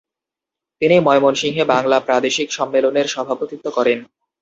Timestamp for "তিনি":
0.81-0.95